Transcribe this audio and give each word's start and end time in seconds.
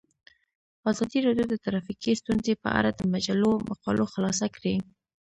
ازادي 0.91 1.19
راډیو 1.27 1.45
د 1.49 1.55
ټرافیکي 1.63 2.11
ستونزې 2.21 2.53
په 2.63 2.69
اړه 2.79 2.89
د 2.93 3.01
مجلو 3.13 3.51
مقالو 3.69 4.05
خلاصه 4.13 4.45
کړې. 4.55 4.75